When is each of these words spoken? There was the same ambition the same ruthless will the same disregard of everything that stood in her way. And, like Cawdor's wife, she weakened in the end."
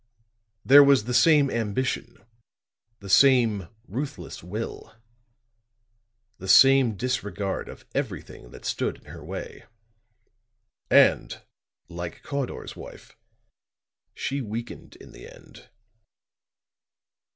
There 0.65 0.83
was 0.83 1.03
the 1.03 1.13
same 1.13 1.51
ambition 1.51 2.17
the 3.01 3.07
same 3.07 3.67
ruthless 3.87 4.41
will 4.41 4.95
the 6.39 6.47
same 6.47 6.95
disregard 6.97 7.69
of 7.69 7.85
everything 7.93 8.49
that 8.49 8.65
stood 8.65 8.97
in 8.97 9.05
her 9.11 9.23
way. 9.23 9.65
And, 10.89 11.39
like 11.87 12.23
Cawdor's 12.23 12.75
wife, 12.75 13.15
she 14.15 14.41
weakened 14.41 14.95
in 14.95 15.11
the 15.11 15.31
end." 15.31 15.69